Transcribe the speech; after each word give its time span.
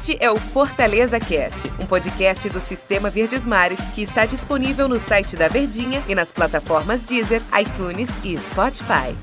Este 0.00 0.16
é 0.18 0.30
o 0.30 0.36
Fortaleza 0.36 1.20
Cast, 1.20 1.68
um 1.78 1.86
podcast 1.86 2.48
do 2.48 2.58
Sistema 2.58 3.10
Verdes 3.10 3.44
Mares 3.44 3.78
que 3.94 4.00
está 4.00 4.24
disponível 4.24 4.88
no 4.88 4.98
site 4.98 5.36
da 5.36 5.46
Verdinha 5.46 6.02
e 6.08 6.14
nas 6.14 6.32
plataformas 6.32 7.04
Deezer, 7.04 7.42
iTunes 7.60 8.08
e 8.24 8.34
Spotify. 8.38 9.14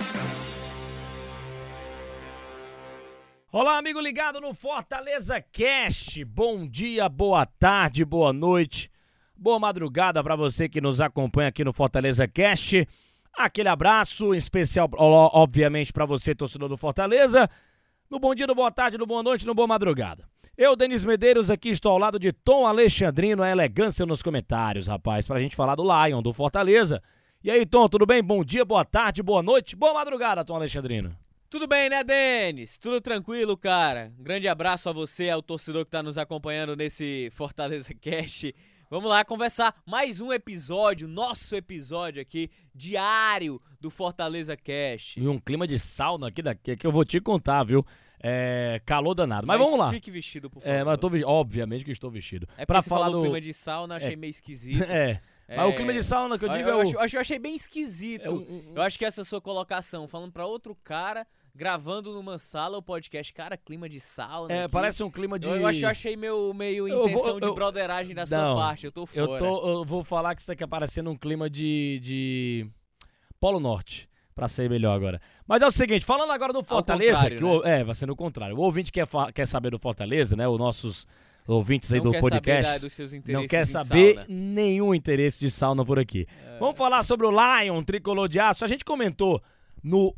Olá, 3.52 3.80
amigo 3.80 4.00
ligado 4.00 4.40
no 4.40 4.54
Fortaleza 4.54 5.42
Cast. 5.42 6.24
Bom 6.24 6.68
dia, 6.68 7.10
boa 7.10 7.44
tarde, 7.48 8.06
boa 8.06 8.32
noite, 8.32 8.92
boa 9.36 9.58
madrugada 9.58 10.24
para 10.24 10.36
você 10.36 10.70
que 10.70 10.80
nos 10.80 11.02
acompanha 11.02 11.50
aqui 11.50 11.64
no 11.64 11.74
Fortaleza 11.74 12.28
Cast. 12.28 12.88
Aquele 13.34 13.70
abraço 13.70 14.32
especial, 14.36 14.88
obviamente, 14.96 15.92
para 15.92 16.06
você, 16.06 16.36
torcedor 16.36 16.70
do 16.70 16.78
Fortaleza. 16.78 17.50
No 18.12 18.20
bom 18.20 18.36
dia, 18.36 18.46
no 18.46 18.54
boa 18.54 18.72
tarde, 18.72 18.96
no 18.96 19.08
boa 19.08 19.24
noite, 19.24 19.44
no 19.44 19.56
boa 19.56 19.68
madrugada. 19.68 20.37
Eu, 20.58 20.76
Denis 20.76 21.06
Medeiros, 21.06 21.52
aqui 21.52 21.70
estou 21.70 21.92
ao 21.92 22.00
lado 22.00 22.18
de 22.18 22.34
Tom 22.34 22.66
Alexandrino, 22.66 23.44
a 23.44 23.50
elegância 23.52 24.08
nos 24.08 24.24
comentários, 24.24 24.88
rapaz, 24.88 25.28
pra 25.28 25.40
gente 25.40 25.56
falar 25.56 25.76
do 25.76 25.84
Lion, 25.84 26.20
do 26.20 26.34
Fortaleza. 26.34 27.00
E 27.44 27.52
aí, 27.52 27.64
Tom, 27.64 27.88
tudo 27.88 28.08
bem? 28.08 28.24
Bom 28.24 28.44
dia, 28.44 28.66
boa 28.66 28.84
tarde, 28.84 29.22
boa 29.22 29.44
noite, 29.44 29.76
boa 29.76 29.94
madrugada, 29.94 30.44
Tom 30.44 30.56
Alexandrino. 30.56 31.16
Tudo 31.48 31.68
bem, 31.68 31.92
né, 31.92 32.04
Denis? 32.04 32.76
Tudo 32.80 33.00
tranquilo, 33.00 33.56
cara. 33.56 34.12
Um 34.20 34.24
grande 34.24 34.48
abraço 34.48 34.90
a 34.90 34.92
você, 34.92 35.30
ao 35.30 35.44
torcedor 35.44 35.86
que 35.86 35.92
tá 35.92 36.02
nos 36.02 36.18
acompanhando 36.18 36.76
nesse 36.76 37.30
Fortaleza 37.36 37.94
Cast. 37.94 38.56
Vamos 38.90 39.12
lá 39.12 39.24
conversar 39.24 39.76
mais 39.86 40.20
um 40.20 40.34
episódio, 40.34 41.08
nosso 41.08 41.56
episódio 41.56 42.20
aqui, 42.20 42.50
diário 42.74 43.62
do 43.80 43.92
Fortaleza 43.92 44.58
Cast. 44.58 45.20
E 45.20 45.28
um 45.28 45.38
clima 45.40 45.68
de 45.68 45.78
sauna 45.78 46.30
aqui 46.30 46.42
daqui 46.42 46.76
que 46.76 46.88
eu 46.88 46.92
vou 46.92 47.06
te 47.06 47.22
contar, 47.22 47.64
viu? 47.64 47.86
É, 48.20 48.82
calor 48.86 49.14
danado. 49.14 49.46
Mas, 49.46 49.60
mas, 49.60 49.68
vamos 49.68 49.80
lá. 49.80 49.92
Fique 49.92 50.10
vestido, 50.10 50.50
por 50.50 50.62
favor. 50.62 50.76
É, 50.76 50.84
mas 50.84 50.94
eu 50.94 50.98
tô 50.98 51.10
obviamente 51.28 51.86
que 51.86 51.92
estou 51.92 52.10
vestido. 52.10 52.48
É 52.58 52.66
pra 52.66 52.82
falar 52.82 53.10
do 53.10 53.20
clima 53.20 53.40
de 53.40 53.54
sauna, 53.54 53.96
achei 53.96 54.14
é. 54.14 54.16
meio 54.16 54.32
esquisito. 54.32 54.86
É. 54.98 55.56
Mas 55.56 55.60
é... 55.60 55.64
o 55.64 55.76
clima 55.76 55.94
de 55.94 56.04
sauna 56.04 56.38
que 56.38 56.44
eu 56.44 56.50
digo 56.50 56.68
eu, 56.68 56.82
é 56.82 56.84
o... 56.84 56.92
eu, 56.92 57.08
eu 57.14 57.22
achei 57.22 57.40
bem 57.40 57.56
esquisito. 57.56 58.26
É 58.26 58.30
um, 58.30 58.36
um... 58.36 58.74
Eu 58.76 58.82
acho 58.82 59.00
que 59.00 59.06
essa 59.06 59.24
sua 59.24 59.40
colocação, 59.40 60.06
falando 60.06 60.32
para 60.32 60.46
outro 60.46 60.76
cara, 60.84 61.26
gravando 61.56 62.12
numa 62.14 62.38
sala 62.38 62.78
o 62.78 62.82
podcast, 62.82 63.34
cara, 63.34 63.56
clima 63.56 63.88
de 63.88 64.00
sauna. 64.00 64.54
É, 64.54 64.64
aqui. 64.64 64.72
parece 64.72 65.02
um 65.04 65.10
clima 65.10 65.40
de. 65.40 65.48
Eu, 65.48 65.56
eu, 65.56 65.72
eu 65.72 65.88
achei 65.88 66.18
meio, 66.18 66.54
meio 66.54 66.88
intenção 66.88 67.40
vou, 67.40 67.40
de 67.40 67.52
broderagem 67.54 68.14
da 68.14 68.26
sua 68.26 68.56
parte. 68.56 68.88
Eu 68.88 68.92
tô 68.92 69.06
fora. 69.06 69.22
Eu, 69.22 69.38
tô, 69.38 69.70
eu 69.70 69.86
vou 69.86 70.04
falar 70.04 70.36
que 70.36 70.42
isso 70.42 70.52
aqui 70.52 70.64
aparecendo 70.64 71.10
um 71.10 71.18
clima 71.18 71.50
de, 71.50 72.00
de 72.04 72.68
Polo 73.40 73.60
Norte 73.60 74.10
para 74.38 74.48
ser 74.48 74.70
melhor 74.70 74.96
agora. 74.96 75.20
Mas 75.48 75.64
é 75.64 75.68
o 75.68 75.72
seguinte, 75.72 76.06
falando 76.06 76.32
agora 76.32 76.54
do 76.54 76.64
Fortaleza, 76.64 77.28
que 77.28 77.44
o, 77.44 77.64
né? 77.64 77.80
é, 77.80 77.84
vai 77.84 77.96
ser 77.96 78.06
no 78.06 78.16
contrário. 78.16 78.56
O 78.56 78.62
ouvinte 78.62 78.92
quer, 78.92 79.08
quer 79.34 79.48
saber 79.48 79.72
do 79.72 79.80
Fortaleza, 79.80 80.36
né? 80.36 80.48
Os 80.48 80.60
nossos 80.60 81.08
ouvintes 81.48 81.92
aí 81.92 82.00
não 82.00 82.12
do 82.12 82.20
podcast. 82.20 82.88
não 83.26 83.48
quer 83.48 83.66
saber 83.66 84.26
nenhum 84.30 84.94
interesse 84.94 85.40
de 85.40 85.50
sauna 85.50 85.84
por 85.84 85.98
aqui. 85.98 86.28
É. 86.46 86.60
Vamos 86.60 86.78
falar 86.78 87.02
sobre 87.02 87.26
o 87.26 87.32
Lion, 87.32 87.82
tricolor 87.84 88.30
de 88.30 88.40
aço. 88.40 88.64
A 88.64 88.68
gente 88.68 88.86
comentou 88.86 89.42
no 89.84 90.16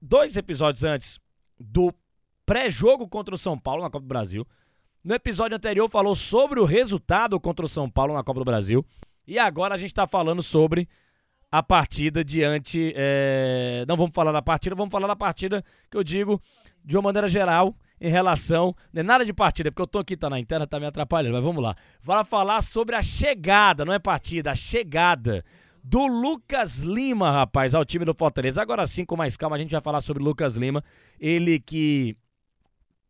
dois 0.00 0.36
episódios 0.36 0.84
antes 0.84 1.18
do 1.58 1.92
pré-jogo 2.46 3.08
contra 3.08 3.34
o 3.34 3.38
São 3.38 3.58
Paulo 3.58 3.82
na 3.82 3.90
Copa 3.90 4.04
do 4.04 4.08
Brasil. 4.08 4.46
No 5.02 5.16
episódio 5.16 5.56
anterior 5.56 5.90
falou 5.90 6.14
sobre 6.14 6.60
o 6.60 6.64
resultado 6.64 7.40
contra 7.40 7.66
o 7.66 7.68
São 7.68 7.90
Paulo 7.90 8.14
na 8.14 8.22
Copa 8.22 8.38
do 8.38 8.44
Brasil. 8.44 8.86
E 9.26 9.36
agora 9.36 9.74
a 9.74 9.78
gente 9.78 9.90
está 9.90 10.06
falando 10.06 10.44
sobre 10.44 10.88
a 11.52 11.62
partida 11.62 12.24
diante. 12.24 12.94
É... 12.96 13.84
Não 13.86 13.94
vamos 13.94 14.12
falar 14.14 14.32
da 14.32 14.40
partida, 14.40 14.74
vamos 14.74 14.90
falar 14.90 15.06
da 15.06 15.14
partida 15.14 15.62
que 15.90 15.96
eu 15.98 16.02
digo 16.02 16.40
de 16.82 16.96
uma 16.96 17.02
maneira 17.02 17.28
geral 17.28 17.76
em 18.00 18.10
relação. 18.10 18.74
Não 18.90 19.00
é 19.00 19.02
nada 19.02 19.24
de 19.24 19.34
partida, 19.34 19.70
porque 19.70 19.82
eu 19.82 19.86
tô 19.86 19.98
aqui, 19.98 20.16
tá 20.16 20.30
na 20.30 20.40
interna, 20.40 20.66
tá 20.66 20.80
me 20.80 20.86
atrapalhando, 20.86 21.34
mas 21.34 21.44
vamos 21.44 21.62
lá. 21.62 21.76
Para 22.04 22.24
falar 22.24 22.62
sobre 22.62 22.96
a 22.96 23.02
chegada, 23.02 23.84
não 23.84 23.92
é 23.92 23.98
partida, 23.98 24.50
a 24.50 24.54
chegada 24.54 25.44
do 25.84 26.06
Lucas 26.06 26.78
Lima, 26.78 27.30
rapaz, 27.30 27.74
ao 27.74 27.84
time 27.84 28.06
do 28.06 28.14
Fortaleza. 28.14 28.62
Agora 28.62 28.86
sim, 28.86 29.04
com 29.04 29.14
mais 29.14 29.36
calma, 29.36 29.56
a 29.56 29.58
gente 29.58 29.72
vai 29.72 29.80
falar 29.82 30.00
sobre 30.00 30.22
Lucas 30.22 30.56
Lima. 30.56 30.82
Ele 31.20 31.60
que 31.60 32.16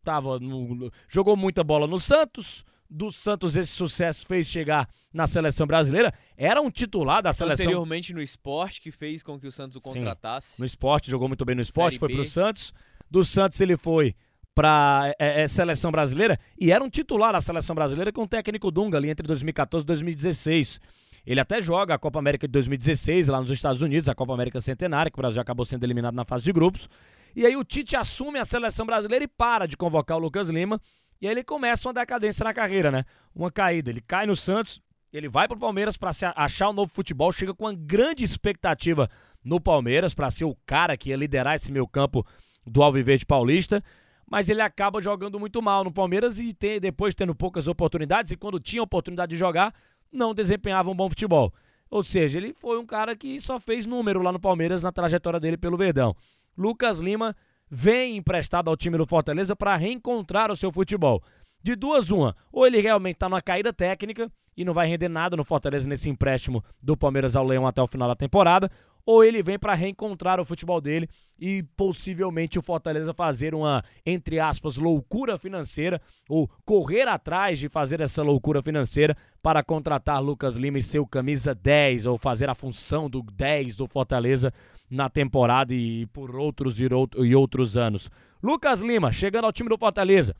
tava 0.03 0.41
no, 0.41 0.91
jogou 1.09 1.36
muita 1.36 1.62
bola 1.62 1.86
no 1.86 2.00
Santos, 2.00 2.64
do 2.92 3.10
Santos 3.10 3.56
esse 3.56 3.72
sucesso 3.72 4.26
fez 4.26 4.47
chegar 4.47 4.88
na 5.12 5.26
seleção 5.26 5.66
brasileira. 5.66 6.12
Era 6.36 6.60
um 6.60 6.70
titular 6.70 7.22
da 7.22 7.32
seleção. 7.32 7.64
Anteriormente 7.64 8.12
no 8.12 8.22
esporte, 8.22 8.80
que 8.80 8.91
fez 8.91 9.22
com 9.22 9.38
que 9.38 9.47
o 9.47 9.53
Santos 9.53 9.76
o 9.76 9.80
contratasse. 9.80 10.56
Sim, 10.56 10.62
no 10.62 10.66
esporte, 10.66 11.10
jogou 11.10 11.28
muito 11.28 11.44
bem 11.44 11.56
no 11.56 11.62
esporte, 11.62 11.98
Série 11.98 12.00
foi 12.00 12.14
pro 12.14 12.25
Santos. 12.28 12.72
Do 13.10 13.25
Santos 13.25 13.60
ele 13.60 13.76
foi 13.76 14.14
para 14.54 15.14
é, 15.19 15.42
é, 15.42 15.48
seleção 15.48 15.91
brasileira 15.91 16.38
e 16.58 16.70
era 16.70 16.84
um 16.84 16.91
titular 16.91 17.32
da 17.32 17.41
seleção 17.41 17.75
brasileira 17.75 18.12
com 18.12 18.22
o 18.22 18.28
técnico 18.28 18.70
Dunga 18.70 18.98
ali 18.98 19.09
entre 19.09 19.26
2014 19.26 19.82
e 19.82 19.86
2016. 19.86 20.80
Ele 21.24 21.41
até 21.41 21.62
joga 21.62 21.94
a 21.94 21.98
Copa 21.98 22.19
América 22.19 22.47
de 22.47 22.53
2016 22.53 23.28
lá 23.28 23.41
nos 23.41 23.50
Estados 23.50 23.80
Unidos, 23.80 24.09
a 24.09 24.14
Copa 24.14 24.34
América 24.34 24.60
Centenária, 24.60 25.10
que 25.10 25.19
o 25.19 25.22
Brasil 25.22 25.41
acabou 25.41 25.64
sendo 25.64 25.84
eliminado 25.84 26.14
na 26.14 26.24
fase 26.24 26.44
de 26.44 26.53
grupos. 26.53 26.88
E 27.34 27.47
aí 27.47 27.56
o 27.56 27.64
Tite 27.64 27.97
assume 27.97 28.38
a 28.38 28.44
seleção 28.44 28.84
brasileira 28.84 29.24
e 29.24 29.28
para 29.28 29.66
de 29.66 29.76
convocar 29.76 30.19
o 30.19 30.20
Lucas 30.20 30.48
Lima 30.48 30.80
e 31.22 31.27
aí 31.28 31.33
ele 31.33 31.44
começa 31.44 31.87
uma 31.87 31.94
decadência 31.94 32.43
na 32.43 32.53
carreira, 32.53 32.91
né? 32.91 33.05
Uma 33.33 33.49
caída. 33.49 33.91
Ele 33.91 34.00
cai 34.00 34.27
no 34.27 34.34
Santos, 34.34 34.83
ele 35.12 35.28
vai 35.28 35.47
pro 35.47 35.56
Palmeiras 35.56 35.97
para 35.97 36.10
achar 36.34 36.69
um 36.69 36.72
novo 36.72 36.91
futebol, 36.93 37.31
chega 37.31 37.55
com 37.55 37.65
uma 37.65 37.72
grande 37.72 38.25
expectativa 38.25 39.09
no 39.44 39.60
Palmeiras 39.60 40.12
para 40.15 40.33
ser 40.33 40.47
o 40.47 40.56
cara 40.66 40.97
que 40.97 41.10
ia 41.10 41.16
liderar 41.16 41.55
esse 41.55 41.71
meio 41.71 41.87
campo 41.87 42.27
do 42.66 42.83
Alviverde 42.83 43.25
Paulista, 43.25 43.84
mas 44.28 44.49
ele 44.49 44.62
acaba 44.62 45.00
jogando 45.00 45.38
muito 45.38 45.62
mal 45.62 45.84
no 45.84 45.93
Palmeiras 45.93 46.41
e 46.41 46.53
tem, 46.53 46.81
depois 46.81 47.15
tendo 47.15 47.37
poucas 47.37 47.69
oportunidades 47.69 48.33
e 48.33 48.37
quando 48.37 48.59
tinha 48.59 48.83
oportunidade 48.83 49.31
de 49.31 49.39
jogar, 49.39 49.72
não 50.10 50.34
desempenhava 50.34 50.91
um 50.91 50.97
bom 50.97 51.09
futebol. 51.09 51.54
Ou 51.89 52.03
seja, 52.03 52.39
ele 52.39 52.53
foi 52.53 52.81
um 52.81 52.87
cara 52.87 53.15
que 53.15 53.41
só 53.41 53.60
fez 53.60 53.87
número 53.87 54.22
lá 54.22 54.33
no 54.33 54.41
Palmeiras 54.41 54.83
na 54.83 54.91
trajetória 54.91 55.39
dele 55.39 55.56
pelo 55.56 55.77
Verdão. 55.77 56.16
Lucas 56.59 56.99
Lima 56.99 57.37
vem 57.75 58.19
emprestado 58.19 58.69
ao 58.69 58.77
time 58.77 58.99
do 58.99 59.06
Fortaleza 59.06 59.56
para 59.56 59.75
reencontrar 59.78 60.50
o 60.50 60.56
seu 60.56 60.71
futebol. 60.71 61.22
De 61.62 61.75
duas, 61.75 62.10
uma, 62.10 62.37
ou 62.53 62.66
ele 62.66 62.83
realmente 62.83 63.15
está 63.15 63.31
numa 63.31 63.41
caída 63.41 63.72
técnica 63.72 64.31
e 64.55 64.62
não 64.62 64.75
vai 64.75 64.87
render 64.87 65.09
nada 65.09 65.38
no 65.38 65.44
Fortaleza 65.44 65.88
nesse 65.88 66.10
empréstimo 66.10 66.62
do 66.83 66.94
Palmeiras 66.99 67.34
ao 67.34 67.47
Leão 67.47 67.66
até 67.66 67.81
o 67.81 67.87
final 67.87 68.09
da 68.09 68.15
temporada, 68.15 68.71
ou 69.06 69.25
ele 69.25 69.43
vem 69.43 69.59
para 69.59 69.72
reencontrar 69.72 70.38
o 70.38 70.44
futebol 70.44 70.83
dele 70.83 71.09
e 71.38 71.62
possivelmente 71.75 72.59
o 72.59 72.62
Fortaleza 72.62 73.15
fazer 73.15 73.55
uma, 73.55 73.83
entre 74.04 74.39
aspas, 74.39 74.77
loucura 74.77 75.39
financeira, 75.39 75.99
ou 76.28 76.49
correr 76.66 77.09
atrás 77.09 77.59
de 77.59 77.71
fazer 77.71 78.03
essa 78.03 78.22
loucura 78.22 78.62
financeira 78.62 79.16
para 79.43 79.62
contratar 79.62 80.22
Lucas 80.22 80.56
Lima 80.56 80.78
e 80.78 80.83
seu 80.83 81.06
camisa 81.06 81.54
10, 81.54 82.04
ou 82.04 82.19
fazer 82.19 82.50
a 82.50 82.54
função 82.54 83.09
do 83.09 83.22
10 83.22 83.77
do 83.77 83.87
Fortaleza 83.87 84.53
na 84.92 85.08
temporada 85.08 85.72
e 85.72 86.04
por 86.08 86.36
outros 86.36 86.76
e 86.78 87.34
outros 87.34 87.78
anos. 87.78 88.10
Lucas 88.42 88.78
Lima, 88.78 89.10
chegando 89.10 89.47
ao 89.47 89.53
time 89.53 89.70
do 89.70 89.78
Fortaleza, 89.78 90.36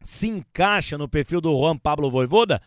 se 0.00 0.26
encaixa 0.26 0.96
no 0.96 1.06
perfil 1.06 1.38
do 1.38 1.54
Juan 1.54 1.76
Pablo 1.76 2.10
Voivoda? 2.10 2.62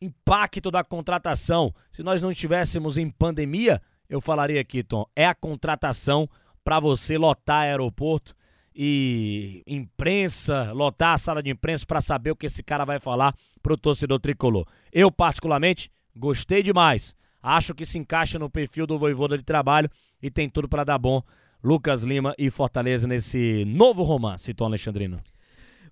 Impacto 0.00 0.70
da 0.70 0.82
contratação. 0.82 1.74
Se 1.90 2.02
nós 2.02 2.22
não 2.22 2.30
estivéssemos 2.30 2.96
em 2.96 3.10
pandemia, 3.10 3.80
eu 4.08 4.22
falaria 4.22 4.60
aqui, 4.60 4.82
Tom, 4.82 5.04
é 5.14 5.26
a 5.26 5.34
contratação 5.34 6.26
para 6.64 6.80
você 6.80 7.18
lotar 7.18 7.64
aeroporto 7.64 8.34
e 8.74 9.62
imprensa, 9.66 10.72
lotar 10.72 11.12
a 11.12 11.18
sala 11.18 11.42
de 11.42 11.50
imprensa 11.50 11.84
para 11.84 12.00
saber 12.00 12.30
o 12.30 12.36
que 12.36 12.46
esse 12.46 12.62
cara 12.62 12.86
vai 12.86 12.98
falar 12.98 13.34
pro 13.62 13.76
torcedor 13.76 14.18
tricolor. 14.18 14.66
Eu, 14.90 15.12
particularmente, 15.12 15.90
gostei 16.16 16.62
demais. 16.62 17.14
Acho 17.42 17.74
que 17.74 17.84
se 17.84 17.98
encaixa 17.98 18.38
no 18.38 18.48
perfil 18.48 18.86
do 18.86 18.98
Voivoda 18.98 19.36
de 19.36 19.44
trabalho 19.44 19.90
e 20.22 20.30
tem 20.30 20.48
tudo 20.48 20.68
para 20.68 20.84
dar 20.84 20.98
bom. 20.98 21.22
Lucas 21.62 22.02
Lima 22.02 22.34
e 22.38 22.50
Fortaleza 22.50 23.06
nesse 23.06 23.64
novo 23.64 24.02
romance, 24.02 24.52
Tom 24.54 24.64
Alexandrino. 24.64 25.22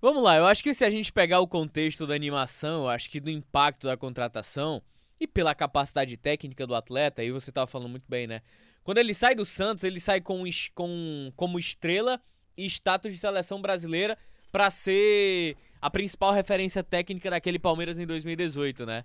Vamos 0.01 0.23
lá, 0.23 0.35
eu 0.35 0.45
acho 0.45 0.63
que 0.63 0.73
se 0.73 0.83
a 0.83 0.89
gente 0.89 1.13
pegar 1.13 1.39
o 1.39 1.47
contexto 1.47 2.07
da 2.07 2.15
animação, 2.15 2.83
eu 2.83 2.89
acho 2.89 3.09
que 3.09 3.19
do 3.19 3.29
impacto 3.29 3.85
da 3.85 3.95
contratação 3.95 4.81
e 5.19 5.27
pela 5.27 5.53
capacidade 5.53 6.17
técnica 6.17 6.65
do 6.65 6.73
atleta, 6.73 7.21
aí 7.21 7.31
você 7.31 7.51
estava 7.51 7.67
falando 7.67 7.89
muito 7.89 8.05
bem, 8.09 8.25
né? 8.25 8.41
Quando 8.83 8.97
ele 8.97 9.13
sai 9.13 9.35
do 9.35 9.45
Santos, 9.45 9.83
ele 9.83 9.99
sai 9.99 10.19
com, 10.19 10.43
com 10.73 11.31
como 11.35 11.59
estrela 11.59 12.19
e 12.57 12.65
status 12.65 13.11
de 13.11 13.17
seleção 13.19 13.61
brasileira 13.61 14.17
para 14.51 14.69
ser 14.71 15.55
a 15.79 15.89
principal 15.89 16.33
referência 16.33 16.83
técnica 16.83 17.29
daquele 17.29 17.59
Palmeiras 17.59 17.99
em 17.99 18.05
2018, 18.07 18.85
né? 18.85 19.03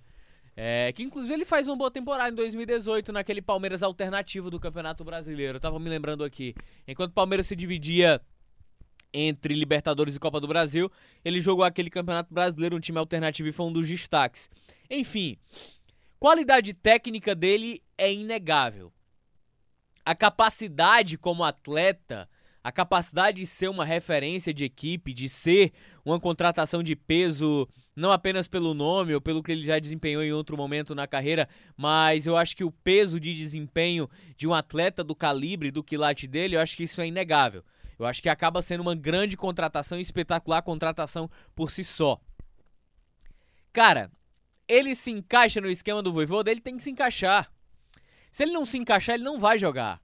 É, 0.58 0.90
que 0.92 1.02
inclusive 1.02 1.34
ele 1.34 1.44
faz 1.44 1.66
uma 1.66 1.76
boa 1.76 1.90
temporada 1.90 2.30
em 2.30 2.34
2018 2.34 3.12
naquele 3.12 3.42
Palmeiras 3.42 3.82
alternativo 3.82 4.50
do 4.50 4.58
Campeonato 4.58 5.04
Brasileiro. 5.04 5.56
Eu 5.56 5.60
tava 5.60 5.78
me 5.78 5.90
lembrando 5.90 6.24
aqui. 6.24 6.54
Enquanto 6.88 7.10
o 7.10 7.14
Palmeiras 7.14 7.46
se 7.46 7.54
dividia 7.54 8.22
entre 9.12 9.54
Libertadores 9.54 10.16
e 10.16 10.18
Copa 10.18 10.40
do 10.40 10.48
Brasil, 10.48 10.90
ele 11.22 11.40
jogou 11.40 11.62
aquele 11.62 11.90
Campeonato 11.90 12.32
Brasileiro, 12.32 12.74
um 12.74 12.80
time 12.80 12.98
alternativo 12.98 13.48
e 13.48 13.52
foi 13.52 13.66
um 13.66 13.72
dos 13.72 13.86
destaques. 13.86 14.48
Enfim, 14.90 15.36
qualidade 16.18 16.72
técnica 16.72 17.34
dele 17.34 17.82
é 17.98 18.10
inegável. 18.10 18.90
A 20.06 20.14
capacidade 20.14 21.18
como 21.18 21.44
atleta, 21.44 22.28
a 22.64 22.72
capacidade 22.72 23.38
de 23.40 23.46
ser 23.46 23.68
uma 23.68 23.84
referência 23.84 24.54
de 24.54 24.64
equipe, 24.64 25.12
de 25.12 25.28
ser 25.28 25.72
uma 26.04 26.18
contratação 26.18 26.82
de 26.82 26.96
peso, 26.96 27.68
não 27.96 28.12
apenas 28.12 28.46
pelo 28.46 28.74
nome 28.74 29.14
ou 29.14 29.20
pelo 29.20 29.42
que 29.42 29.50
ele 29.50 29.64
já 29.64 29.78
desempenhou 29.78 30.22
em 30.22 30.32
outro 30.32 30.54
momento 30.54 30.94
na 30.94 31.06
carreira, 31.06 31.48
mas 31.74 32.26
eu 32.26 32.36
acho 32.36 32.54
que 32.54 32.62
o 32.62 32.70
peso 32.70 33.18
de 33.18 33.34
desempenho 33.34 34.08
de 34.36 34.46
um 34.46 34.52
atleta 34.52 35.02
do 35.02 35.14
calibre, 35.14 35.70
do 35.70 35.82
quilate 35.82 36.26
dele, 36.26 36.56
eu 36.56 36.60
acho 36.60 36.76
que 36.76 36.82
isso 36.82 37.00
é 37.00 37.06
inegável. 37.06 37.64
Eu 37.98 38.04
acho 38.04 38.20
que 38.20 38.28
acaba 38.28 38.60
sendo 38.60 38.82
uma 38.82 38.94
grande 38.94 39.36
contratação, 39.36 39.98
espetacular 39.98 40.60
contratação 40.60 41.30
por 41.54 41.70
si 41.70 41.82
só. 41.82 42.20
Cara, 43.72 44.10
ele 44.68 44.94
se 44.94 45.10
encaixa 45.10 45.60
no 45.60 45.70
esquema 45.70 46.02
do 46.02 46.12
Voivoda, 46.12 46.50
ele 46.50 46.60
tem 46.60 46.76
que 46.76 46.82
se 46.82 46.90
encaixar. 46.90 47.50
Se 48.30 48.42
ele 48.42 48.52
não 48.52 48.66
se 48.66 48.76
encaixar, 48.76 49.14
ele 49.14 49.24
não 49.24 49.38
vai 49.40 49.58
jogar. 49.58 50.02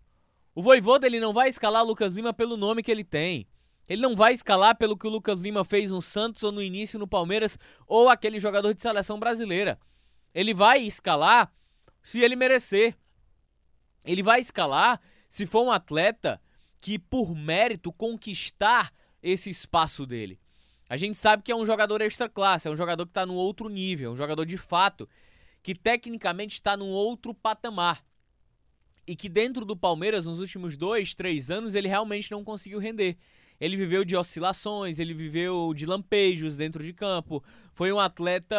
O 0.55 0.63
Voivoda 0.63 1.07
ele 1.07 1.21
não 1.21 1.35
vai 1.35 1.51
escalar 1.51 1.85
Lucas 1.85 2.15
Lima 2.15 2.33
pelo 2.33 2.57
nome 2.57 2.83
que 2.83 2.91
ele 2.91 3.05
tem. 3.05 3.47
Ele 3.89 4.01
não 4.01 4.15
vai 4.15 4.33
escalar 4.33 4.77
pelo 4.77 4.97
que 4.97 5.07
o 5.07 5.11
Lucas 5.11 5.41
Lima 5.41 5.65
fez 5.65 5.91
no 5.91 6.01
Santos 6.01 6.43
ou 6.43 6.53
no 6.53 6.63
início 6.63 6.99
no 6.99 7.07
Palmeiras 7.07 7.59
ou 7.87 8.09
aquele 8.09 8.39
jogador 8.39 8.73
de 8.73 8.83
seleção 8.83 9.19
brasileira. 9.19 9.79
Ele 10.35 10.55
vai 10.55 10.83
escalar 10.83 11.53
se 12.03 12.21
ele 12.21 12.37
merecer. 12.37 12.97
Ele 14.05 14.23
vai 14.23 14.41
escalar 14.41 15.01
se 15.29 15.47
for 15.47 15.63
um 15.65 15.71
atleta 15.71 16.41
que, 16.81 16.99
por 16.99 17.35
mérito, 17.35 17.93
conquistar 17.93 18.93
esse 19.23 19.51
espaço 19.51 20.05
dele. 20.05 20.39
A 20.89 20.97
gente 20.97 21.17
sabe 21.17 21.43
que 21.43 21.53
é 21.53 21.57
um 21.57 21.65
jogador 21.65 22.03
extra 22.03 22.29
classe, 22.29 22.69
é 22.69 22.71
um 22.71 22.77
jogador 22.77 23.07
que 23.07 23.11
está 23.11 23.25
no 23.25 23.35
outro 23.35 23.69
nível, 23.69 24.11
é 24.11 24.13
um 24.13 24.17
jogador 24.17 24.45
de 24.45 24.59
fato 24.59 25.09
que 25.63 25.75
tecnicamente 25.75 26.55
está 26.55 26.77
num 26.77 26.91
outro 26.91 27.33
patamar. 27.33 28.05
E 29.07 29.17
que 29.17 29.29
dentro 29.29 29.65
do 29.65 29.77
Palmeiras, 29.77 30.27
nos 30.27 30.39
últimos 30.39 30.77
dois, 30.77 31.15
três 31.15 31.51
anos, 31.51 31.75
ele 31.75 31.89
realmente 31.89 32.31
não 32.31 32.45
conseguiu 32.45 32.79
render. 32.79 33.17
Ele 33.63 33.77
viveu 33.77 34.05
de 34.05 34.17
oscilações, 34.17 34.99
ele 34.99 35.15
viveu 35.15 35.73
de 35.73 35.87
lampejos 35.87 36.57
dentro 36.57 36.83
de 36.83 36.93
campo. 36.93 37.45
Foi 37.73 37.93
um 37.93 38.01
atleta. 38.01 38.57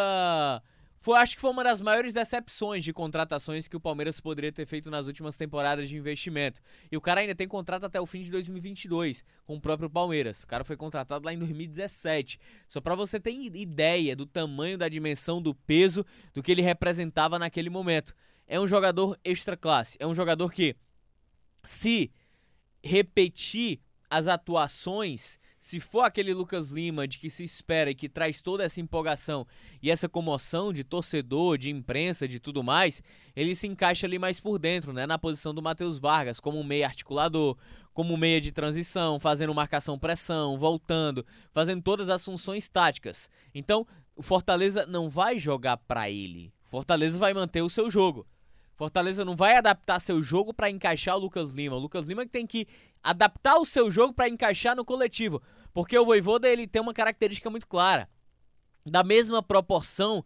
Foi, 0.98 1.18
acho 1.18 1.34
que 1.34 1.42
foi 1.42 1.50
uma 1.50 1.62
das 1.62 1.78
maiores 1.78 2.14
decepções 2.14 2.82
de 2.82 2.90
contratações 2.90 3.68
que 3.68 3.76
o 3.76 3.80
Palmeiras 3.80 4.18
poderia 4.18 4.50
ter 4.50 4.64
feito 4.64 4.90
nas 4.90 5.06
últimas 5.06 5.36
temporadas 5.36 5.90
de 5.90 5.98
investimento. 5.98 6.62
E 6.90 6.96
o 6.96 7.02
cara 7.02 7.20
ainda 7.20 7.34
tem 7.34 7.46
contrato 7.46 7.84
até 7.84 8.00
o 8.00 8.06
fim 8.06 8.22
de 8.22 8.30
2022 8.30 9.22
com 9.44 9.56
o 9.56 9.60
próprio 9.60 9.90
Palmeiras. 9.90 10.42
O 10.42 10.46
cara 10.46 10.64
foi 10.64 10.74
contratado 10.74 11.22
lá 11.22 11.34
em 11.34 11.38
2017. 11.38 12.40
Só 12.66 12.80
para 12.80 12.94
você 12.94 13.20
ter 13.20 13.32
ideia 13.32 14.16
do 14.16 14.24
tamanho, 14.24 14.78
da 14.78 14.88
dimensão, 14.88 15.42
do 15.42 15.54
peso 15.54 16.02
do 16.32 16.42
que 16.42 16.50
ele 16.50 16.62
representava 16.62 17.38
naquele 17.38 17.68
momento. 17.68 18.14
É 18.46 18.58
um 18.58 18.66
jogador 18.66 19.18
extra 19.22 19.54
classe. 19.54 19.98
É 20.00 20.06
um 20.06 20.14
jogador 20.14 20.50
que, 20.50 20.74
se 21.62 22.10
repetir 22.82 23.82
as 24.14 24.28
atuações, 24.28 25.40
se 25.58 25.80
for 25.80 26.02
aquele 26.02 26.32
Lucas 26.32 26.70
Lima 26.70 27.08
de 27.08 27.18
que 27.18 27.28
se 27.28 27.42
espera 27.42 27.90
e 27.90 27.96
que 27.96 28.08
traz 28.08 28.40
toda 28.40 28.62
essa 28.62 28.80
empolgação 28.80 29.44
e 29.82 29.90
essa 29.90 30.08
comoção 30.08 30.72
de 30.72 30.84
torcedor, 30.84 31.58
de 31.58 31.68
imprensa, 31.68 32.28
de 32.28 32.38
tudo 32.38 32.62
mais, 32.62 33.02
ele 33.34 33.56
se 33.56 33.66
encaixa 33.66 34.06
ali 34.06 34.16
mais 34.16 34.38
por 34.38 34.56
dentro, 34.56 34.92
né, 34.92 35.04
na 35.04 35.18
posição 35.18 35.52
do 35.52 35.60
Matheus 35.60 35.98
Vargas, 35.98 36.38
como 36.38 36.60
um 36.60 36.62
meia 36.62 36.86
articulador, 36.86 37.58
como 37.92 38.16
meia 38.16 38.40
de 38.40 38.52
transição, 38.52 39.18
fazendo 39.18 39.52
marcação-pressão, 39.52 40.56
voltando, 40.56 41.26
fazendo 41.50 41.82
todas 41.82 42.08
as 42.08 42.24
funções 42.24 42.68
táticas. 42.68 43.28
Então, 43.52 43.84
o 44.14 44.22
Fortaleza 44.22 44.86
não 44.86 45.08
vai 45.08 45.40
jogar 45.40 45.76
para 45.76 46.08
ele. 46.08 46.52
Fortaleza 46.70 47.18
vai 47.18 47.34
manter 47.34 47.62
o 47.62 47.70
seu 47.70 47.90
jogo. 47.90 48.24
Fortaleza 48.76 49.24
não 49.24 49.36
vai 49.36 49.56
adaptar 49.56 50.00
seu 50.00 50.20
jogo 50.20 50.52
para 50.52 50.70
encaixar 50.70 51.16
o 51.16 51.20
Lucas 51.20 51.54
Lima. 51.54 51.76
O 51.76 51.78
Lucas 51.78 52.06
Lima 52.06 52.24
que 52.24 52.32
tem 52.32 52.46
que 52.46 52.66
adaptar 53.02 53.56
o 53.56 53.66
seu 53.66 53.90
jogo 53.90 54.12
para 54.12 54.28
encaixar 54.28 54.74
no 54.74 54.84
coletivo, 54.84 55.42
porque 55.72 55.98
o 55.98 56.04
Voivoda 56.04 56.48
ele 56.48 56.66
tem 56.66 56.82
uma 56.82 56.94
característica 56.94 57.50
muito 57.50 57.68
clara. 57.68 58.08
Da 58.84 59.04
mesma 59.04 59.42
proporção 59.42 60.24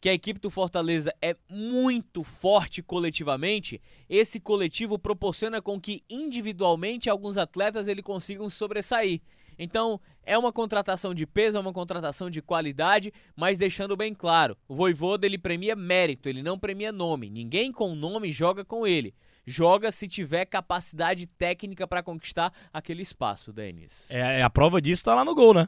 que 0.00 0.08
a 0.08 0.14
equipe 0.14 0.40
do 0.40 0.50
Fortaleza 0.50 1.14
é 1.22 1.36
muito 1.48 2.24
forte 2.24 2.82
coletivamente, 2.82 3.80
esse 4.08 4.40
coletivo 4.40 4.98
proporciona 4.98 5.62
com 5.62 5.80
que 5.80 6.02
individualmente 6.10 7.08
alguns 7.08 7.36
atletas 7.36 7.86
ele 7.86 8.02
consigam 8.02 8.50
sobressair. 8.50 9.20
Então, 9.62 10.00
é 10.24 10.36
uma 10.36 10.52
contratação 10.52 11.14
de 11.14 11.26
peso, 11.26 11.56
é 11.56 11.60
uma 11.60 11.72
contratação 11.72 12.28
de 12.28 12.42
qualidade, 12.42 13.12
mas 13.36 13.58
deixando 13.58 13.96
bem 13.96 14.14
claro, 14.14 14.56
o 14.68 14.74
Voivoda 14.74 15.26
ele 15.26 15.38
premia 15.38 15.76
mérito, 15.76 16.28
ele 16.28 16.42
não 16.42 16.58
premia 16.58 16.90
nome. 16.90 17.30
Ninguém 17.30 17.72
com 17.72 17.94
nome 17.94 18.32
joga 18.32 18.64
com 18.64 18.86
ele. 18.86 19.14
Joga 19.44 19.90
se 19.90 20.06
tiver 20.06 20.44
capacidade 20.44 21.26
técnica 21.26 21.86
para 21.86 22.02
conquistar 22.02 22.52
aquele 22.72 23.02
espaço, 23.02 23.52
Denis. 23.52 24.10
É, 24.10 24.40
é, 24.40 24.42
a 24.42 24.50
prova 24.50 24.80
disso 24.80 25.04
tá 25.04 25.14
lá 25.14 25.24
no 25.24 25.34
gol, 25.34 25.54
né? 25.54 25.66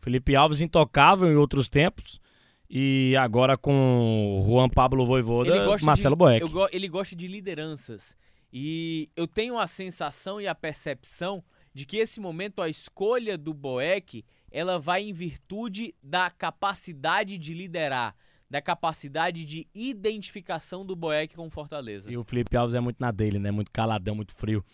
Felipe 0.00 0.36
Alves 0.36 0.60
intocável 0.60 1.30
em 1.30 1.36
outros 1.36 1.68
tempos. 1.68 2.20
E 2.68 3.14
agora 3.16 3.56
com 3.56 4.44
Juan 4.46 4.68
Pablo 4.68 5.06
Voivoda, 5.06 5.78
Marcelo 5.82 6.16
Boeck. 6.16 6.44
ele 6.72 6.88
gosta 6.88 7.14
de 7.14 7.28
lideranças. 7.28 8.16
E 8.52 9.08
eu 9.16 9.26
tenho 9.26 9.58
a 9.58 9.66
sensação 9.66 10.40
e 10.40 10.46
a 10.46 10.54
percepção 10.54 11.42
de 11.76 11.84
que 11.84 11.98
esse 11.98 12.18
momento 12.18 12.62
a 12.62 12.70
escolha 12.70 13.36
do 13.36 13.52
Boeck 13.52 14.24
ela 14.50 14.78
vai 14.78 15.02
em 15.02 15.12
virtude 15.12 15.94
da 16.02 16.30
capacidade 16.30 17.36
de 17.36 17.52
liderar, 17.52 18.16
da 18.48 18.62
capacidade 18.62 19.44
de 19.44 19.68
identificação 19.74 20.86
do 20.86 20.96
Boeck 20.96 21.36
com 21.36 21.50
Fortaleza. 21.50 22.10
E 22.10 22.16
o 22.16 22.24
Felipe 22.24 22.56
Alves 22.56 22.74
é 22.74 22.80
muito 22.80 22.96
na 22.98 23.10
dele, 23.10 23.38
né? 23.38 23.50
Muito 23.50 23.70
caladão, 23.70 24.14
muito 24.14 24.34
frio. 24.34 24.64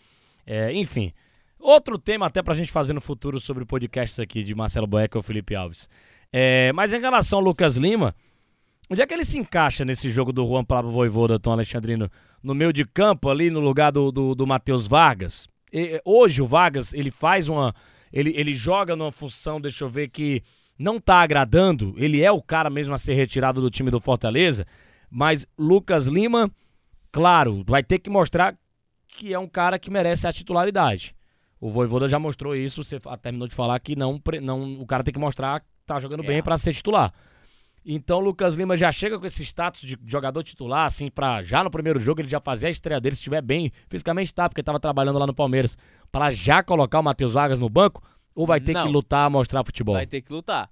É, 0.47 0.73
enfim, 0.73 1.13
outro 1.59 1.99
tema 1.99 2.27
até 2.27 2.41
pra 2.41 2.55
gente 2.55 2.71
fazer 2.71 2.93
no 2.93 3.01
futuro 3.01 3.41
sobre 3.41 3.65
podcasts 3.65 4.21
aqui 4.21 4.45
de 4.45 4.55
Marcelo 4.55 4.87
Boeck 4.87 5.17
ou 5.17 5.25
Felipe 5.25 5.57
Alves. 5.57 5.89
É, 6.33 6.73
mas 6.73 6.93
em 6.93 7.01
relação 7.01 7.41
ao 7.41 7.45
Lucas 7.45 7.75
Lima, 7.75 8.15
onde 8.89 9.03
é 9.03 9.07
que 9.09 9.13
ele 9.13 9.25
se 9.25 9.37
encaixa 9.37 9.85
nesse 9.85 10.09
jogo 10.09 10.33
do 10.33 10.47
Juan 10.47 10.65
Pablo 10.65 10.93
Voivoda, 10.93 11.37
Tom 11.37 11.51
Alexandrino? 11.51 12.09
No 12.41 12.55
meio 12.55 12.73
de 12.73 12.85
campo, 12.85 13.29
ali 13.29 13.51
no 13.51 13.59
lugar 13.59 13.91
do, 13.91 14.13
do, 14.13 14.37
do 14.37 14.47
Matheus 14.47 14.87
Vargas? 14.87 15.51
Hoje 16.05 16.43
o 16.43 16.47
Vargas, 16.47 16.93
ele 16.93 17.11
faz 17.11 17.49
uma. 17.49 17.75
Ele, 18.13 18.33
ele 18.37 18.53
joga 18.53 18.95
numa 18.95 19.11
função, 19.11 19.61
deixa 19.61 19.85
eu 19.85 19.89
ver, 19.89 20.09
que 20.09 20.43
não 20.79 21.01
tá 21.01 21.23
agradando. 21.23 21.95
Ele 21.97 22.23
é 22.23 22.31
o 22.31 22.43
cara 22.43 22.69
mesmo 22.69 22.95
a 22.95 22.99
ser 22.99 23.15
retirado 23.15 23.61
do 23.61 23.71
time 23.71 23.91
do 23.91 24.01
Fortaleza. 24.01 24.67
Mas 25.11 25.47
Lucas 25.59 26.07
Lima, 26.07 26.51
claro, 27.11 27.63
vai 27.67 27.83
ter 27.83 27.99
que 27.99 28.11
mostrar 28.11 28.57
que 29.09 29.33
é 29.33 29.39
um 29.39 29.49
cara 29.49 29.79
que 29.79 29.91
merece 29.91 30.27
a 30.27 30.33
titularidade. 30.33 31.15
O 31.61 31.71
Voivoda 31.71 32.09
já 32.09 32.19
mostrou 32.19 32.57
isso, 32.57 32.83
você 32.83 32.99
terminou 33.23 33.47
de 33.47 33.55
falar 33.55 33.79
que 33.79 33.95
não, 33.95 34.21
não 34.41 34.81
o 34.81 34.87
cara 34.87 35.05
tem 35.05 35.15
que 35.15 35.21
mostrar 35.21 35.61
que 35.61 35.67
tá 35.87 36.01
jogando 36.01 36.25
é. 36.25 36.27
bem 36.27 36.43
para 36.43 36.59
ser 36.59 36.75
titular. 36.75 37.13
Então 37.85 38.19
o 38.19 38.21
Lucas 38.21 38.55
Lima 38.55 38.77
já 38.77 38.93
chega 38.93 39.19
com 39.19 39.27
esse 39.27 39.43
status 39.43 39.81
de 39.81 39.99
jogador 40.07 40.43
titular, 40.45 40.87
assim, 40.87 41.11
pra 41.11 41.43
já 41.43 41.65
no 41.65 41.71
primeiro 41.71 41.99
jogo 41.99 42.21
ele 42.21 42.29
já 42.29 42.41
fazer 42.41 42.69
a 42.69 42.71
estreia 42.71 43.01
dele, 43.01 43.17
se 43.17 43.21
estiver 43.21 43.43
bem, 43.43 43.73
fisicamente 43.89 44.33
tá, 44.33 44.49
porque 44.49 44.61
estava 44.61 44.79
trabalhando 44.79 45.19
lá 45.19 45.27
no 45.27 45.35
Palmeiras, 45.35 45.77
para 46.11 46.31
já 46.31 46.63
colocar 46.63 47.01
o 47.01 47.03
Matheus 47.03 47.33
Vargas 47.33 47.59
no 47.59 47.69
banco, 47.69 48.03
ou 48.35 48.47
vai 48.47 48.61
ter 48.61 48.73
Não, 48.73 48.87
que 48.87 48.93
lutar, 48.93 49.29
mostrar 49.29 49.65
futebol? 49.65 49.95
Vai 49.95 50.07
ter 50.07 50.23
que 50.23 50.33
lutar. 50.33 50.71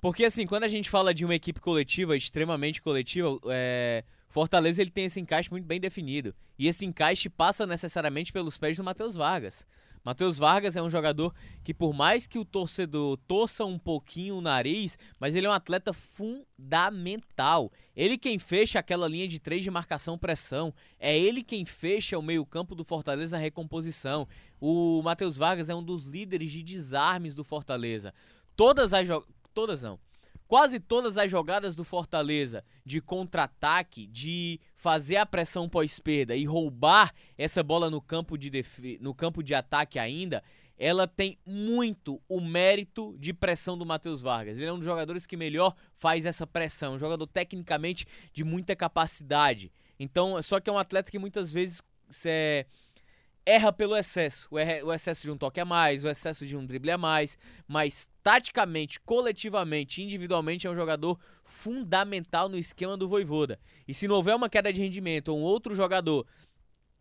Porque 0.00 0.24
assim, 0.24 0.46
quando 0.46 0.64
a 0.64 0.68
gente 0.68 0.90
fala 0.90 1.14
de 1.14 1.24
uma 1.24 1.34
equipe 1.34 1.60
coletiva, 1.60 2.16
extremamente 2.16 2.82
coletiva, 2.82 3.38
é... 3.46 4.04
Fortaleza 4.28 4.80
ele 4.80 4.90
tem 4.90 5.04
esse 5.04 5.20
encaixe 5.20 5.50
muito 5.50 5.66
bem 5.66 5.78
definido. 5.78 6.34
E 6.58 6.66
esse 6.66 6.86
encaixe 6.86 7.28
passa 7.28 7.66
necessariamente 7.66 8.32
pelos 8.32 8.56
pés 8.56 8.78
do 8.78 8.82
Matheus 8.82 9.14
Vargas. 9.14 9.66
Matheus 10.04 10.38
Vargas 10.38 10.76
é 10.76 10.82
um 10.82 10.90
jogador 10.90 11.34
que, 11.62 11.72
por 11.72 11.92
mais 11.92 12.26
que 12.26 12.38
o 12.38 12.44
torcedor 12.44 13.16
torça 13.28 13.64
um 13.64 13.78
pouquinho 13.78 14.36
o 14.36 14.40
nariz, 14.40 14.98
mas 15.18 15.34
ele 15.34 15.46
é 15.46 15.50
um 15.50 15.52
atleta 15.52 15.92
fundamental. 15.92 17.70
Ele 17.94 18.18
quem 18.18 18.38
fecha 18.38 18.78
aquela 18.78 19.06
linha 19.06 19.28
de 19.28 19.38
três 19.38 19.62
de 19.62 19.70
marcação-pressão. 19.70 20.74
É 20.98 21.16
ele 21.16 21.42
quem 21.42 21.64
fecha 21.64 22.18
o 22.18 22.22
meio-campo 22.22 22.74
do 22.74 22.84
Fortaleza 22.84 23.36
na 23.36 23.42
recomposição. 23.42 24.26
O 24.60 25.02
Matheus 25.02 25.36
Vargas 25.36 25.68
é 25.68 25.74
um 25.74 25.82
dos 25.82 26.08
líderes 26.08 26.50
de 26.50 26.62
desarmes 26.62 27.34
do 27.34 27.44
Fortaleza. 27.44 28.12
Todas 28.56 28.92
as 28.92 29.08
todas 29.54 29.82
não 29.82 29.98
quase 30.52 30.78
todas 30.78 31.16
as 31.16 31.30
jogadas 31.30 31.74
do 31.74 31.82
Fortaleza 31.82 32.62
de 32.84 33.00
contra-ataque, 33.00 34.06
de 34.06 34.60
fazer 34.76 35.16
a 35.16 35.24
pressão 35.24 35.66
pós-perda 35.66 36.36
e 36.36 36.44
roubar 36.44 37.14
essa 37.38 37.62
bola 37.62 37.88
no 37.88 38.02
campo 38.02 38.36
de, 38.36 38.52
no 39.00 39.14
campo 39.14 39.42
de 39.42 39.54
ataque 39.54 39.98
ainda, 39.98 40.44
ela 40.76 41.08
tem 41.08 41.38
muito 41.46 42.20
o 42.28 42.38
mérito 42.38 43.16
de 43.18 43.32
pressão 43.32 43.78
do 43.78 43.86
Matheus 43.86 44.20
Vargas. 44.20 44.58
Ele 44.58 44.66
é 44.66 44.72
um 44.74 44.76
dos 44.76 44.84
jogadores 44.84 45.24
que 45.24 45.38
melhor 45.38 45.74
faz 45.94 46.26
essa 46.26 46.46
pressão, 46.46 46.96
um 46.96 46.98
jogador 46.98 47.26
tecnicamente 47.26 48.04
de 48.30 48.44
muita 48.44 48.76
capacidade. 48.76 49.72
Então, 49.98 50.42
só 50.42 50.60
que 50.60 50.68
é 50.68 50.72
um 50.74 50.76
atleta 50.76 51.10
que 51.10 51.18
muitas 51.18 51.50
vezes 51.50 51.80
erra 53.44 53.72
pelo 53.72 53.96
excesso. 53.96 54.48
O 54.50 54.92
excesso 54.92 55.22
de 55.22 55.30
um 55.30 55.36
toque 55.36 55.60
a 55.60 55.64
mais, 55.64 56.04
o 56.04 56.08
excesso 56.08 56.46
de 56.46 56.56
um 56.56 56.64
drible 56.64 56.90
a 56.90 56.98
mais. 56.98 57.36
Mas 57.66 58.08
taticamente, 58.22 59.00
coletivamente, 59.00 60.02
individualmente, 60.02 60.66
é 60.66 60.70
um 60.70 60.76
jogador 60.76 61.18
fundamental 61.44 62.48
no 62.48 62.56
esquema 62.56 62.96
do 62.96 63.08
Voivoda. 63.08 63.58
E 63.86 63.92
se 63.92 64.06
não 64.08 64.16
houver 64.16 64.34
uma 64.34 64.48
queda 64.48 64.72
de 64.72 64.80
rendimento 64.80 65.28
ou 65.28 65.38
um 65.38 65.42
outro 65.42 65.74
jogador 65.74 66.26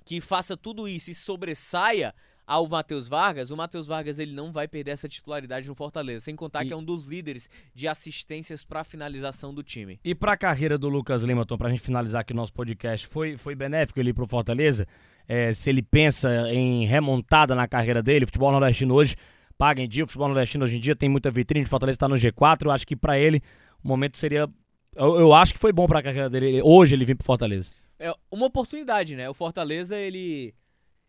que 0.03 0.19
faça 0.19 0.57
tudo 0.57 0.87
isso 0.87 1.11
e 1.11 1.15
sobressaia 1.15 2.13
ao 2.51 2.67
Matheus 2.67 3.07
Vargas, 3.07 3.49
o 3.49 3.55
Matheus 3.55 3.87
Vargas 3.87 4.19
ele 4.19 4.33
não 4.33 4.51
vai 4.51 4.67
perder 4.67 4.91
essa 4.91 5.07
titularidade 5.07 5.65
no 5.69 5.73
Fortaleza, 5.73 6.25
sem 6.25 6.35
contar 6.35 6.65
e... 6.65 6.67
que 6.67 6.73
é 6.73 6.75
um 6.75 6.83
dos 6.83 7.07
líderes 7.07 7.49
de 7.73 7.87
assistências 7.87 8.61
para 8.61 8.83
finalização 8.83 9.53
do 9.53 9.63
time. 9.63 9.97
E 10.03 10.13
para 10.13 10.33
a 10.33 10.37
carreira 10.37 10.77
do 10.77 10.89
Lucas 10.89 11.23
Lima, 11.23 11.45
Tom, 11.45 11.57
para 11.57 11.69
a 11.69 11.71
gente 11.71 11.81
finalizar 11.81 12.19
aqui 12.19 12.33
o 12.33 12.35
nosso 12.35 12.51
podcast, 12.51 13.07
foi, 13.07 13.37
foi 13.37 13.55
benéfico 13.55 13.97
ele 14.01 14.09
ir 14.09 14.13
pro 14.13 14.27
Fortaleza? 14.27 14.85
É, 15.25 15.53
se 15.53 15.69
ele 15.69 15.81
pensa 15.81 16.29
em 16.51 16.85
remontada 16.85 17.55
na 17.55 17.69
carreira 17.69 18.03
dele, 18.03 18.25
futebol 18.25 18.51
nordestino 18.51 18.95
hoje 18.95 19.15
paga 19.57 19.81
em 19.81 19.87
dia, 19.87 20.03
o 20.03 20.07
futebol 20.07 20.27
nordestino 20.27 20.65
hoje 20.65 20.75
em 20.75 20.81
dia 20.81 20.95
tem 20.95 21.07
muita 21.07 21.31
vitrine, 21.31 21.65
o 21.65 21.69
Fortaleza 21.69 21.95
está 21.95 22.09
no 22.09 22.15
G4, 22.15 22.65
eu 22.65 22.71
acho 22.71 22.85
que 22.85 22.97
para 22.97 23.17
ele 23.17 23.41
o 23.81 23.87
momento 23.87 24.17
seria 24.17 24.49
eu, 24.93 25.19
eu, 25.19 25.33
acho 25.33 25.53
que 25.53 25.59
foi 25.59 25.71
bom 25.71 25.87
para 25.87 25.99
a 25.99 26.03
carreira 26.03 26.29
dele 26.29 26.61
hoje 26.61 26.95
ele 26.95 27.05
vir 27.05 27.15
pro 27.15 27.25
Fortaleza. 27.25 27.71
É 27.97 28.13
uma 28.29 28.47
oportunidade, 28.47 29.15
né? 29.15 29.29
O 29.29 29.33
Fortaleza 29.33 29.95
ele 29.95 30.53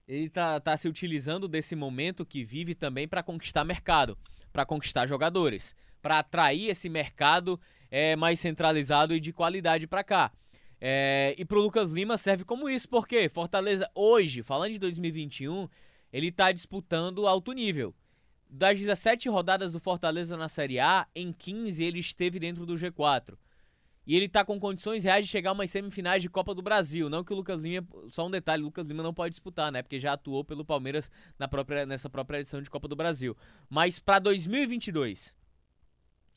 ele 0.06 0.28
tá, 0.28 0.58
tá 0.60 0.76
se 0.76 0.88
utilizando 0.88 1.48
desse 1.48 1.74
momento 1.74 2.26
que 2.26 2.44
vive 2.44 2.74
também 2.74 3.06
para 3.06 3.22
conquistar 3.22 3.64
mercado, 3.64 4.16
para 4.52 4.66
conquistar 4.66 5.06
jogadores, 5.06 5.74
para 6.00 6.18
atrair 6.18 6.68
esse 6.68 6.88
mercado 6.88 7.60
é, 7.90 8.16
mais 8.16 8.40
centralizado 8.40 9.14
e 9.14 9.20
de 9.20 9.32
qualidade 9.32 9.86
para 9.86 10.02
cá. 10.02 10.32
É, 10.80 11.34
e 11.38 11.44
pro 11.44 11.60
Lucas 11.60 11.92
Lima 11.92 12.18
serve 12.18 12.44
como 12.44 12.68
isso, 12.68 12.88
porque 12.88 13.28
Fortaleza 13.28 13.88
hoje, 13.94 14.42
falando 14.42 14.72
de 14.72 14.80
2021, 14.80 15.68
ele 16.12 16.28
está 16.28 16.50
disputando 16.50 17.26
alto 17.26 17.52
nível. 17.52 17.94
Das 18.50 18.78
17 18.78 19.28
rodadas 19.28 19.72
do 19.72 19.80
Fortaleza 19.80 20.36
na 20.36 20.48
Série 20.48 20.80
A, 20.80 21.06
em 21.14 21.32
15 21.32 21.82
ele 21.82 22.00
esteve 22.00 22.38
dentro 22.38 22.66
do 22.66 22.74
G4. 22.74 23.36
E 24.06 24.16
ele 24.16 24.28
tá 24.28 24.44
com 24.44 24.58
condições 24.58 25.04
reais 25.04 25.26
de 25.26 25.30
chegar 25.30 25.50
a 25.50 25.52
umas 25.52 25.70
semifinais 25.70 26.22
de 26.22 26.28
Copa 26.28 26.54
do 26.54 26.62
Brasil. 26.62 27.08
Não 27.08 27.22
que 27.22 27.32
o 27.32 27.36
Lucas 27.36 27.62
Lima. 27.62 27.86
Só 28.10 28.26
um 28.26 28.30
detalhe: 28.30 28.62
o 28.62 28.66
Lucas 28.66 28.88
Lima 28.88 29.02
não 29.02 29.14
pode 29.14 29.30
disputar, 29.30 29.70
né? 29.70 29.82
Porque 29.82 30.00
já 30.00 30.14
atuou 30.14 30.44
pelo 30.44 30.64
Palmeiras 30.64 31.10
na 31.38 31.46
própria, 31.46 31.86
nessa 31.86 32.10
própria 32.10 32.38
edição 32.38 32.60
de 32.60 32.68
Copa 32.70 32.88
do 32.88 32.96
Brasil. 32.96 33.36
Mas 33.70 33.98
para 33.98 34.18
2022. 34.18 35.34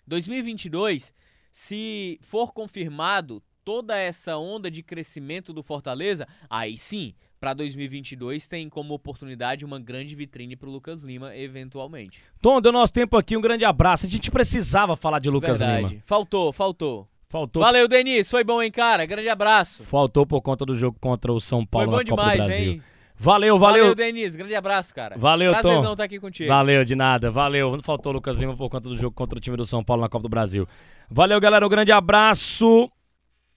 2022, 0.08 1.14
se 1.52 2.20
for 2.22 2.54
confirmado 2.54 3.42
toda 3.64 3.98
essa 3.98 4.38
onda 4.38 4.70
de 4.70 4.84
crescimento 4.84 5.52
do 5.52 5.64
Fortaleza, 5.64 6.28
aí 6.48 6.78
sim, 6.78 7.16
para 7.40 7.56
2022 7.56 8.46
tem 8.46 8.70
como 8.70 8.94
oportunidade 8.94 9.66
uma 9.66 9.80
grande 9.80 10.16
vitrine 10.16 10.56
para 10.56 10.70
o 10.70 10.72
Lucas 10.72 11.02
Lima, 11.02 11.36
eventualmente. 11.36 12.22
Tom, 12.40 12.62
deu 12.62 12.72
nosso 12.72 12.94
tempo 12.94 13.18
aqui, 13.18 13.36
um 13.36 13.42
grande 13.42 13.66
abraço. 13.66 14.06
A 14.06 14.10
gente 14.10 14.30
precisava 14.30 14.96
falar 14.96 15.18
de 15.18 15.32
Lucas 15.32 15.58
Verdade. 15.58 15.88
Lima. 15.88 16.04
Faltou, 16.06 16.54
faltou. 16.54 17.10
Faltou. 17.29 17.62
Valeu, 17.62 17.88
Denis. 17.88 18.29
Foi 18.29 18.44
bom, 18.44 18.62
hein, 18.62 18.72
cara? 18.72 19.05
Grande 19.05 19.29
abraço. 19.29 19.84
Faltou 19.84 20.25
por 20.25 20.41
conta 20.41 20.65
do 20.65 20.75
jogo 20.75 20.98
contra 21.00 21.34
o 21.34 21.39
São 21.41 21.65
Paulo 21.65 21.91
Foi 21.91 22.03
bom 22.03 22.12
na 22.12 22.17
Copa 22.17 22.22
demais, 22.34 22.39
do 22.39 22.46
Brasil. 22.48 22.72
hein? 22.74 22.84
Valeu, 23.17 23.58
valeu. 23.58 23.84
Valeu, 23.84 23.96
Denis. 23.96 24.36
Grande 24.36 24.55
abraço, 24.55 24.94
cara. 24.94 25.17
Valeu, 25.17 25.51
Prazerzão 25.53 25.84
Tom. 25.84 25.91
estar 25.94 26.03
aqui 26.03 26.20
contigo. 26.20 26.50
Valeu, 26.50 26.84
de 26.84 26.96
nada. 26.96 27.32
Valeu. 27.32 27.72
Não 27.75 27.82
faltou 27.84 28.12
o 28.12 28.15
Lucas 28.15 28.38
Lima 28.38 28.55
por 28.58 28.70
conta 28.70 28.89
do 28.89 28.98
jogo 28.98 29.15
contra 29.15 29.38
o 29.38 29.41
time 29.41 29.55
do 29.55 29.65
São 29.65 29.84
Paulo 29.84 30.01
na 30.01 30.10
Copa 30.10 30.24
do 30.24 30.29
Brasil. 30.29 30.67
Valeu, 31.10 31.39
galera. 31.39 31.65
Um 31.65 31.70
grande 31.70 31.91
abraço 31.94 32.91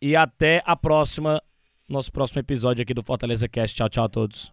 e 0.01 0.15
até 0.15 0.63
a 0.65 0.77
próxima. 0.77 1.43
Nosso 1.89 2.13
próximo 2.13 2.39
episódio 2.39 2.83
aqui 2.83 2.95
do 2.95 3.03
Fortaleza 3.03 3.49
Cast. 3.49 3.77
Tchau, 3.77 3.89
tchau 3.89 4.05
a 4.05 4.09
todos. 4.09 4.53